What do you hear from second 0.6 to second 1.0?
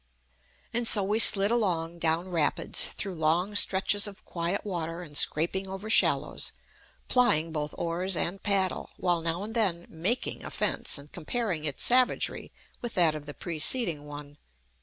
And